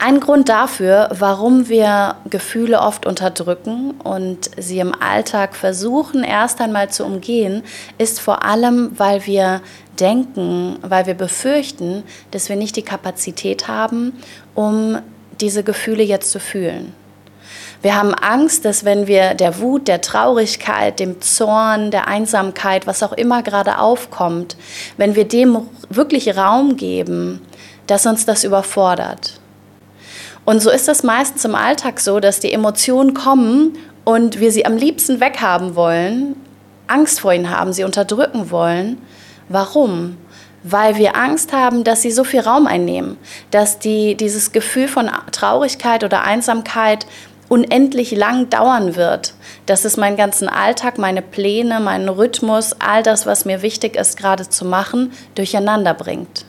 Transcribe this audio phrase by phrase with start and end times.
[0.00, 6.88] Ein Grund dafür, warum wir Gefühle oft unterdrücken und sie im Alltag versuchen erst einmal
[6.88, 7.64] zu umgehen,
[7.98, 9.60] ist vor allem, weil wir
[9.98, 14.12] denken, weil wir befürchten, dass wir nicht die Kapazität haben,
[14.54, 14.98] um
[15.40, 16.94] diese Gefühle jetzt zu fühlen.
[17.82, 23.02] Wir haben Angst, dass wenn wir der Wut, der Traurigkeit, dem Zorn, der Einsamkeit, was
[23.02, 24.56] auch immer gerade aufkommt,
[24.96, 27.40] wenn wir dem wirklich Raum geben,
[27.88, 29.40] dass uns das überfordert.
[30.48, 34.64] Und so ist es meistens im Alltag so, dass die Emotionen kommen und wir sie
[34.64, 36.36] am liebsten weghaben wollen,
[36.86, 38.96] Angst vor ihnen haben, sie unterdrücken wollen.
[39.50, 40.16] Warum?
[40.62, 43.18] Weil wir Angst haben, dass sie so viel Raum einnehmen,
[43.50, 47.04] dass die, dieses Gefühl von Traurigkeit oder Einsamkeit
[47.50, 49.34] unendlich lang dauern wird,
[49.66, 54.16] dass es meinen ganzen Alltag, meine Pläne, meinen Rhythmus, all das, was mir wichtig ist,
[54.16, 56.46] gerade zu machen, durcheinander bringt.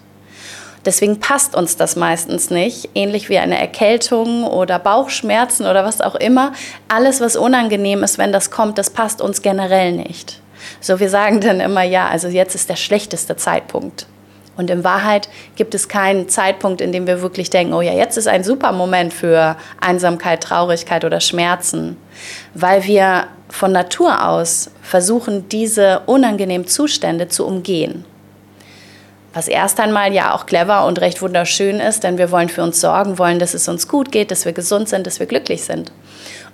[0.86, 6.16] Deswegen passt uns das meistens nicht, ähnlich wie eine Erkältung oder Bauchschmerzen oder was auch
[6.16, 6.54] immer.
[6.88, 10.40] Alles, was unangenehm ist, wenn das kommt, das passt uns generell nicht.
[10.80, 14.08] So, wir sagen dann immer, ja, also jetzt ist der schlechteste Zeitpunkt.
[14.55, 18.18] Und in Wahrheit gibt es keinen Zeitpunkt, in dem wir wirklich denken, oh ja, jetzt
[18.18, 21.96] ist ein super Moment für Einsamkeit, Traurigkeit oder Schmerzen,
[22.54, 28.04] weil wir von Natur aus versuchen, diese unangenehmen Zustände zu umgehen.
[29.40, 32.82] Was erst einmal ja auch clever und recht wunderschön ist, denn wir wollen für uns
[32.82, 35.93] sorgen, wollen, dass es uns gut geht, dass wir gesund sind, dass wir glücklich sind.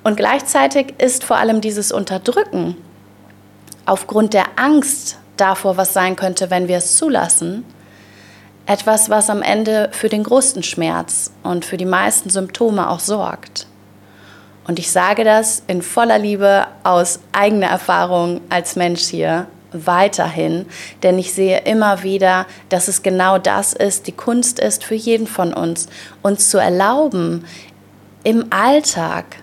[0.03, 2.77] Und gleichzeitig ist vor allem dieses Unterdrücken
[3.87, 7.65] aufgrund der Angst davor, was sein könnte, wenn wir es zulassen,
[8.67, 13.65] etwas, was am Ende für den größten Schmerz und für die meisten Symptome auch sorgt.
[14.67, 19.47] Und ich sage das in voller Liebe aus eigener Erfahrung als Mensch hier
[19.85, 20.65] weiterhin,
[21.03, 25.27] denn ich sehe immer wieder, dass es genau das ist, die Kunst ist für jeden
[25.27, 25.87] von uns,
[26.21, 27.45] uns zu erlauben,
[28.23, 29.37] im Alltag,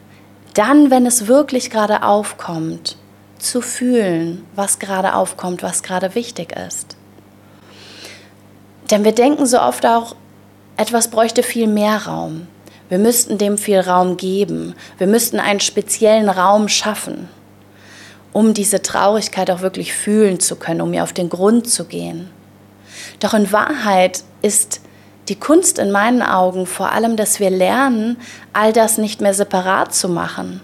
[0.55, 2.97] dann, wenn es wirklich gerade aufkommt,
[3.39, 6.97] zu fühlen, was gerade aufkommt, was gerade wichtig ist.
[8.91, 10.15] Denn wir denken so oft auch,
[10.77, 12.47] etwas bräuchte viel mehr Raum.
[12.89, 14.75] Wir müssten dem viel Raum geben.
[14.99, 17.29] Wir müssten einen speziellen Raum schaffen
[18.33, 22.31] um diese Traurigkeit auch wirklich fühlen zu können, um ihr auf den Grund zu gehen.
[23.21, 24.81] Doch in Wahrheit ist
[25.29, 28.17] die Kunst in meinen Augen vor allem, dass wir lernen,
[28.53, 30.61] all das nicht mehr separat zu machen.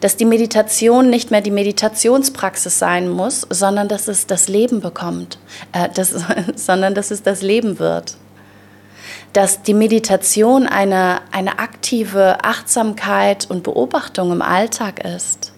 [0.00, 5.38] Dass die Meditation nicht mehr die Meditationspraxis sein muss, sondern dass es das Leben bekommt,
[5.72, 6.14] äh, das,
[6.54, 8.16] sondern dass es das Leben wird.
[9.32, 15.49] Dass die Meditation eine, eine aktive Achtsamkeit und Beobachtung im Alltag ist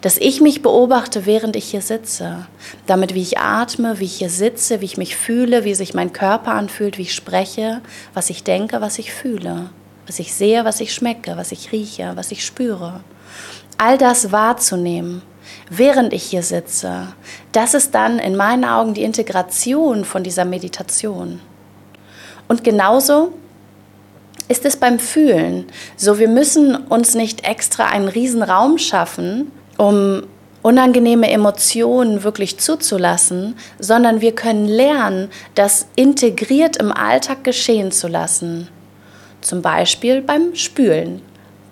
[0.00, 2.46] dass ich mich beobachte, während ich hier sitze.
[2.86, 6.12] Damit, wie ich atme, wie ich hier sitze, wie ich mich fühle, wie sich mein
[6.12, 7.80] Körper anfühlt, wie ich spreche,
[8.14, 9.70] was ich denke, was ich fühle,
[10.06, 13.00] was ich sehe, was ich schmecke, was ich rieche, was ich spüre.
[13.76, 15.22] All das wahrzunehmen,
[15.70, 17.08] während ich hier sitze,
[17.52, 21.40] das ist dann in meinen Augen die Integration von dieser Meditation.
[22.48, 23.34] Und genauso
[24.48, 25.66] ist es beim Fühlen.
[25.96, 30.24] So, wir müssen uns nicht extra einen riesen Raum schaffen, um
[30.62, 38.68] unangenehme Emotionen wirklich zuzulassen, sondern wir können lernen, das integriert im Alltag geschehen zu lassen.
[39.40, 41.22] Zum Beispiel beim Spülen,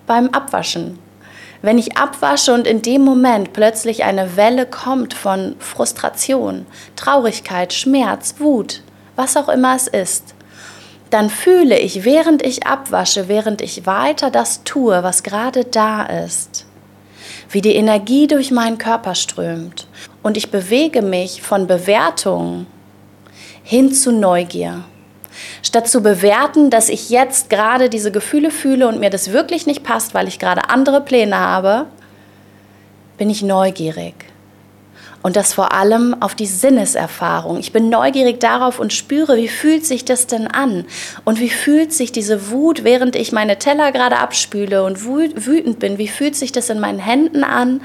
[0.07, 0.97] beim Abwaschen.
[1.61, 8.35] Wenn ich abwasche und in dem Moment plötzlich eine Welle kommt von Frustration, Traurigkeit, Schmerz,
[8.39, 8.81] Wut,
[9.15, 10.33] was auch immer es ist,
[11.09, 16.56] dann fühle ich, während ich abwasche, während ich weiter das tue, was gerade da ist,
[17.49, 19.87] wie die Energie durch meinen Körper strömt
[20.23, 22.67] und ich bewege mich von Bewertung
[23.63, 24.83] hin zu Neugier.
[25.61, 29.83] Statt zu bewerten, dass ich jetzt gerade diese Gefühle fühle und mir das wirklich nicht
[29.83, 31.85] passt, weil ich gerade andere Pläne habe,
[33.17, 34.15] bin ich neugierig.
[35.27, 37.57] Und das vor allem auf die Sinneserfahrung.
[37.57, 40.85] Ich bin neugierig darauf und spüre, wie fühlt sich das denn an?
[41.25, 45.97] Und wie fühlt sich diese Wut, während ich meine Teller gerade abspüle und wütend bin,
[45.97, 47.81] wie fühlt sich das in meinen Händen an,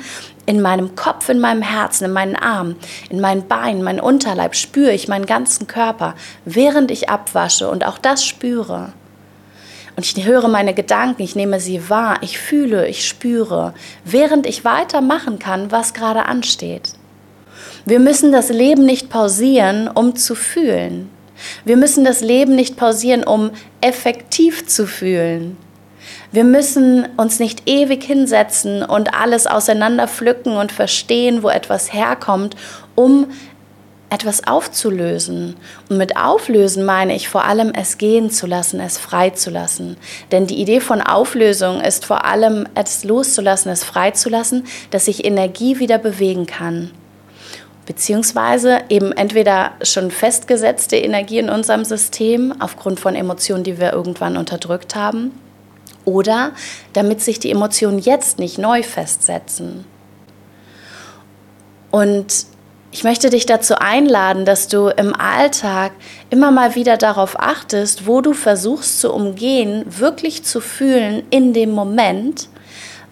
[0.47, 2.77] in meinem Kopf, in meinem Herzen, in meinen Armen,
[3.11, 4.55] in meinen Beinen, meinen Unterleib?
[4.55, 6.15] Spüre ich meinen ganzen Körper,
[6.45, 8.93] während ich abwasche und auch das spüre.
[9.97, 13.75] Und ich höre meine Gedanken, ich nehme sie wahr, ich fühle, ich spüre,
[14.05, 16.93] während ich weitermachen kann, was gerade ansteht.
[17.85, 21.11] Wir müssen das Leben nicht pausieren, um zu fühlen.
[21.65, 23.51] Wir müssen das Leben nicht pausieren, um
[23.81, 25.57] effektiv zu fühlen.
[26.31, 32.57] Wir müssen uns nicht ewig hinsetzen und alles auseinander pflücken und verstehen, wo etwas herkommt,
[32.95, 33.27] um
[34.11, 35.57] etwas aufzulösen.
[35.89, 39.97] Und mit auflösen meine ich vor allem, es gehen zu lassen, es frei zu lassen.
[40.31, 45.07] Denn die Idee von Auflösung ist vor allem, es loszulassen, es frei zu lassen, dass
[45.07, 46.91] sich Energie wieder bewegen kann.
[47.87, 54.37] Beziehungsweise eben entweder schon festgesetzte Energie in unserem System aufgrund von Emotionen, die wir irgendwann
[54.37, 55.33] unterdrückt haben,
[56.05, 56.53] oder
[56.93, 59.85] damit sich die Emotionen jetzt nicht neu festsetzen.
[61.91, 62.47] Und
[62.91, 65.93] ich möchte dich dazu einladen, dass du im Alltag
[66.31, 71.71] immer mal wieder darauf achtest, wo du versuchst zu umgehen, wirklich zu fühlen in dem
[71.71, 72.49] Moment,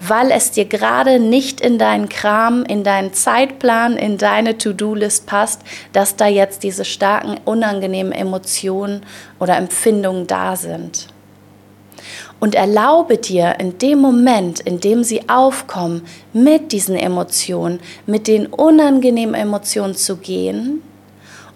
[0.01, 5.61] weil es dir gerade nicht in deinen Kram, in deinen Zeitplan, in deine To-Do-List passt,
[5.93, 9.03] dass da jetzt diese starken, unangenehmen Emotionen
[9.39, 11.09] oder Empfindungen da sind
[12.41, 16.03] und erlaube dir in dem Moment, in dem sie aufkommen,
[16.33, 20.83] mit diesen Emotionen, mit den unangenehmen Emotionen zu gehen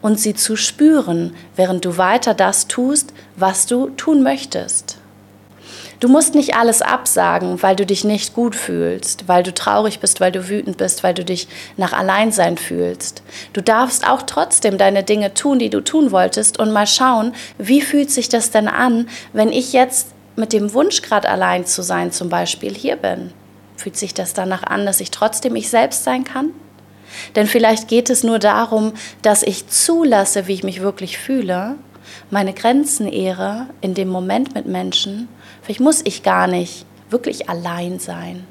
[0.02, 4.98] und sie zu spüren, während du weiter das tust, was du tun möchtest.
[6.04, 10.20] Du musst nicht alles absagen, weil du dich nicht gut fühlst, weil du traurig bist,
[10.20, 11.48] weil du wütend bist, weil du dich
[11.78, 13.22] nach Alleinsein fühlst.
[13.54, 17.80] Du darfst auch trotzdem deine Dinge tun, die du tun wolltest und mal schauen, wie
[17.80, 22.12] fühlt sich das denn an, wenn ich jetzt mit dem Wunsch, gerade allein zu sein,
[22.12, 23.32] zum Beispiel hier bin?
[23.78, 26.50] Fühlt sich das danach an, dass ich trotzdem ich selbst sein kann?
[27.34, 28.92] Denn vielleicht geht es nur darum,
[29.22, 31.76] dass ich zulasse, wie ich mich wirklich fühle,
[32.30, 35.28] meine Grenzen ehre in dem Moment mit Menschen.
[35.62, 38.46] Vielleicht muss ich gar nicht wirklich allein sein.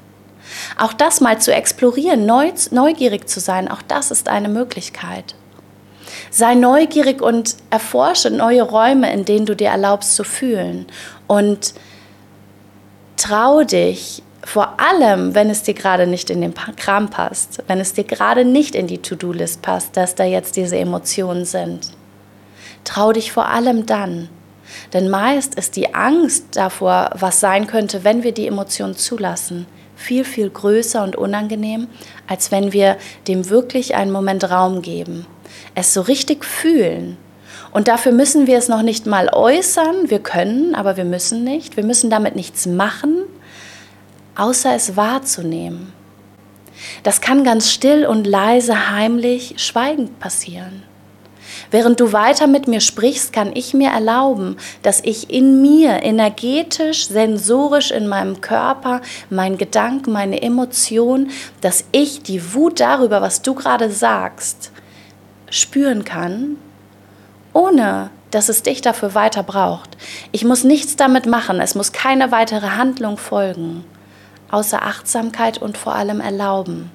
[0.78, 5.34] Auch das mal zu explorieren, neugierig zu sein, auch das ist eine Möglichkeit.
[6.30, 10.86] Sei neugierig und erforsche neue Räume, in denen du dir erlaubst zu fühlen.
[11.26, 11.74] Und
[13.16, 17.94] trau dich, vor allem, wenn es dir gerade nicht in den Kram passt, wenn es
[17.94, 21.92] dir gerade nicht in die To-Do-List passt, dass da jetzt diese Emotionen sind.
[22.84, 24.28] Trau dich vor allem dann.
[24.92, 29.66] Denn meist ist die Angst davor, was sein könnte, wenn wir die Emotionen zulassen,
[29.96, 31.88] viel, viel größer und unangenehm,
[32.26, 32.96] als wenn wir
[33.28, 35.26] dem wirklich einen Moment Raum geben
[35.74, 37.16] es so richtig fühlen.
[37.72, 40.08] Und dafür müssen wir es noch nicht mal äußern.
[40.10, 41.76] Wir können, aber wir müssen nicht.
[41.76, 43.24] Wir müssen damit nichts machen,
[44.36, 45.92] außer es wahrzunehmen.
[47.02, 50.82] Das kann ganz still und leise, heimlich, schweigend passieren.
[51.74, 57.08] Während du weiter mit mir sprichst, kann ich mir erlauben, dass ich in mir energetisch,
[57.08, 61.30] sensorisch in meinem Körper, mein Gedanken, meine Emotion,
[61.62, 64.70] dass ich die Wut darüber, was du gerade sagst,
[65.50, 66.58] spüren kann,
[67.52, 69.96] ohne dass es dich dafür weiter braucht.
[70.30, 73.84] Ich muss nichts damit machen, es muss keine weitere Handlung folgen,
[74.48, 76.92] außer Achtsamkeit und vor allem Erlauben.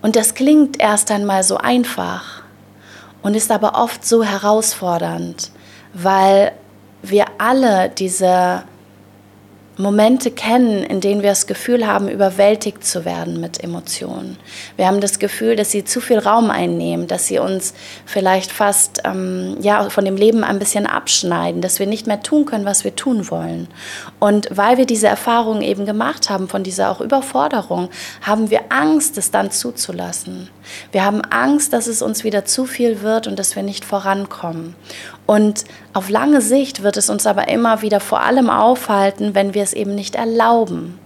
[0.00, 2.43] Und das klingt erst einmal so einfach
[3.24, 5.50] und ist aber oft so herausfordernd,
[5.94, 6.52] weil
[7.02, 8.62] wir alle diese
[9.76, 14.36] Momente kennen, in denen wir das Gefühl haben, überwältigt zu werden mit Emotionen.
[14.76, 17.74] Wir haben das Gefühl, dass sie zu viel Raum einnehmen, dass sie uns
[18.06, 22.44] vielleicht fast ähm, ja, von dem Leben ein bisschen abschneiden, dass wir nicht mehr tun
[22.44, 23.68] können, was wir tun wollen.
[24.20, 27.88] Und weil wir diese Erfahrung eben gemacht haben, von dieser auch Überforderung,
[28.22, 30.48] haben wir Angst, es dann zuzulassen.
[30.92, 34.74] Wir haben Angst, dass es uns wieder zu viel wird und dass wir nicht vorankommen.
[35.26, 39.62] Und auf lange Sicht wird es uns aber immer wieder vor allem aufhalten, wenn wir
[39.62, 40.98] es eben nicht erlauben.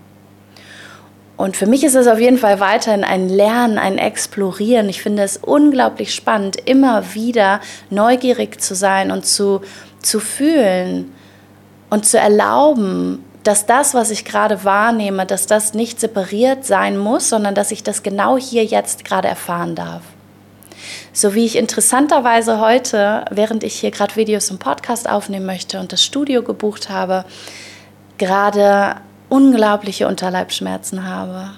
[1.36, 4.88] Und für mich ist es auf jeden Fall weiterhin ein Lernen, ein Explorieren.
[4.88, 9.60] Ich finde es unglaublich spannend, immer wieder neugierig zu sein und zu,
[10.02, 11.12] zu fühlen
[11.90, 17.28] und zu erlauben, dass das, was ich gerade wahrnehme, dass das nicht separiert sein muss,
[17.28, 20.02] sondern dass ich das genau hier jetzt gerade erfahren darf.
[21.18, 25.92] So wie ich interessanterweise heute, während ich hier gerade Videos im Podcast aufnehmen möchte und
[25.92, 27.24] das Studio gebucht habe,
[28.18, 28.94] gerade
[29.28, 31.50] unglaubliche Unterleibschmerzen habe.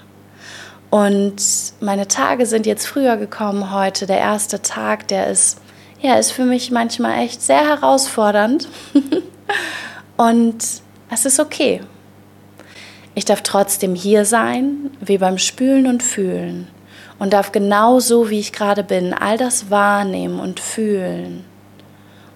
[0.88, 1.42] Und
[1.78, 4.06] meine Tage sind jetzt früher gekommen heute.
[4.06, 5.58] Der erste Tag, der ist,
[6.00, 8.66] ja, ist für mich manchmal echt sehr herausfordernd.
[10.16, 10.56] und
[11.10, 11.82] es ist okay.
[13.14, 16.68] Ich darf trotzdem hier sein, wie beim Spülen und Fühlen
[17.20, 21.44] und darf genauso, wie ich gerade bin, all das wahrnehmen und fühlen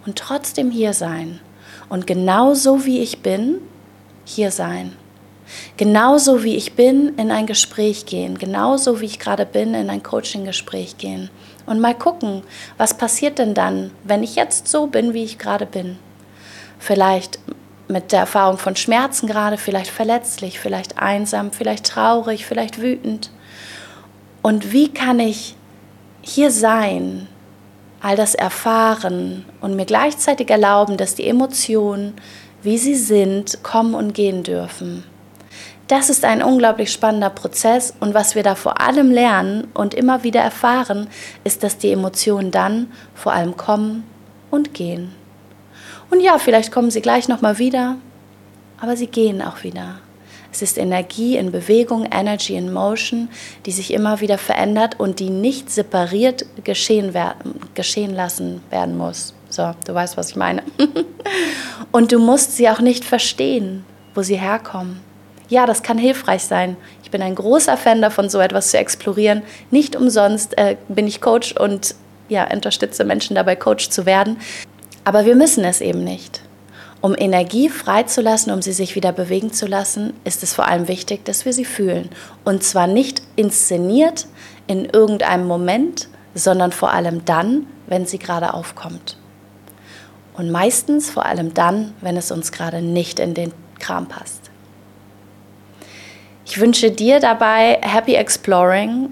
[0.06, 1.40] und trotzdem hier sein
[1.88, 3.58] und genauso wie ich bin,
[4.24, 4.92] hier sein.
[5.76, 10.02] Genauso wie ich bin, in ein Gespräch gehen, genauso wie ich gerade bin, in ein
[10.02, 11.30] Coaching-Gespräch gehen
[11.66, 12.42] und mal gucken,
[12.78, 15.98] was passiert denn dann, wenn ich jetzt so bin, wie ich gerade bin.
[16.78, 17.38] Vielleicht
[17.88, 23.30] mit der Erfahrung von Schmerzen gerade, vielleicht verletzlich, vielleicht einsam, vielleicht traurig, vielleicht wütend.
[24.44, 25.56] Und wie kann ich
[26.20, 27.28] hier sein,
[28.02, 32.12] all das erfahren und mir gleichzeitig erlauben, dass die Emotionen,
[32.62, 35.02] wie sie sind, kommen und gehen dürfen.
[35.88, 40.24] Das ist ein unglaublich spannender Prozess und was wir da vor allem lernen und immer
[40.24, 41.08] wieder erfahren,
[41.44, 44.04] ist, dass die Emotionen dann vor allem kommen
[44.50, 45.14] und gehen.
[46.10, 47.96] Und ja, vielleicht kommen sie gleich nochmal wieder,
[48.78, 50.00] aber sie gehen auch wieder.
[50.54, 53.28] Es ist Energie in Bewegung, Energy in Motion,
[53.66, 59.34] die sich immer wieder verändert und die nicht separiert geschehen, werden, geschehen lassen werden muss.
[59.50, 60.62] So, du weißt, was ich meine.
[61.90, 63.84] und du musst sie auch nicht verstehen,
[64.14, 65.00] wo sie herkommen.
[65.48, 66.76] Ja, das kann hilfreich sein.
[67.02, 69.42] Ich bin ein großer Fan davon, so etwas zu explorieren.
[69.72, 71.96] Nicht umsonst äh, bin ich Coach und
[72.28, 74.36] ja, unterstütze Menschen dabei, Coach zu werden.
[75.02, 76.43] Aber wir müssen es eben nicht.
[77.04, 81.22] Um Energie freizulassen, um sie sich wieder bewegen zu lassen, ist es vor allem wichtig,
[81.26, 82.08] dass wir sie fühlen.
[82.46, 84.26] Und zwar nicht inszeniert
[84.68, 89.18] in irgendeinem Moment, sondern vor allem dann, wenn sie gerade aufkommt.
[90.32, 94.50] Und meistens vor allem dann, wenn es uns gerade nicht in den Kram passt.
[96.46, 99.10] Ich wünsche dir dabei Happy Exploring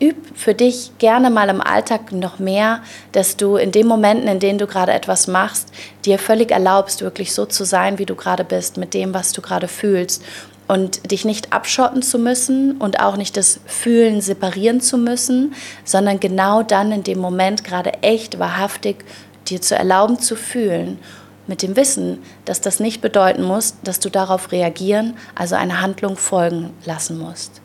[0.00, 4.40] üb für dich gerne mal im Alltag noch mehr, dass du in den Momenten, in
[4.40, 5.72] denen du gerade etwas machst,
[6.04, 9.40] dir völlig erlaubst, wirklich so zu sein, wie du gerade bist, mit dem, was du
[9.40, 10.22] gerade fühlst.
[10.68, 16.18] Und dich nicht abschotten zu müssen und auch nicht das Fühlen separieren zu müssen, sondern
[16.18, 19.04] genau dann in dem Moment gerade echt, wahrhaftig
[19.48, 20.98] dir zu erlauben zu fühlen
[21.46, 26.16] mit dem Wissen, dass das nicht bedeuten muss, dass du darauf reagieren, also eine Handlung
[26.16, 27.60] folgen lassen musst.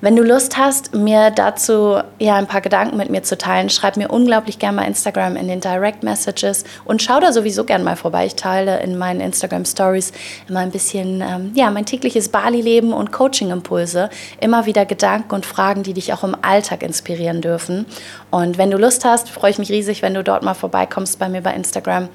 [0.00, 3.96] Wenn du Lust hast, mir dazu ja ein paar Gedanken mit mir zu teilen, schreib
[3.96, 7.96] mir unglaublich gerne mal Instagram in den Direct Messages und schau da sowieso gerne mal
[7.96, 8.26] vorbei.
[8.26, 10.12] Ich teile in meinen Instagram Stories
[10.48, 15.82] immer ein bisschen ähm, ja mein tägliches Bali-Leben und Coaching-Impulse, immer wieder Gedanken und Fragen,
[15.82, 17.86] die dich auch im Alltag inspirieren dürfen.
[18.30, 21.28] Und wenn du Lust hast, freue ich mich riesig, wenn du dort mal vorbeikommst bei
[21.28, 22.08] mir bei Instagram.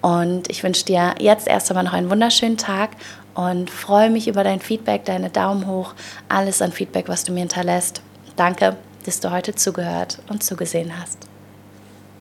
[0.00, 2.90] Und ich wünsche dir jetzt erst einmal noch einen wunderschönen Tag
[3.38, 5.94] und freue mich über dein Feedback, deine Daumen hoch,
[6.28, 8.02] alles an Feedback, was du mir hinterlässt.
[8.34, 8.76] Danke,
[9.06, 11.27] dass du heute zugehört und zugesehen hast.